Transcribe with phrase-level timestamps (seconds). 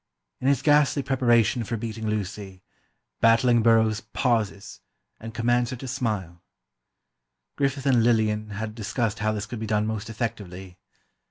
[0.39, 2.63] In his ghastly preparation for beating Lucy,
[3.19, 4.79] Battling Burrows pauses,
[5.19, 6.41] and commands her to smile.
[7.55, 10.79] Griffith and Lillian had discussed how this could be done most effectively.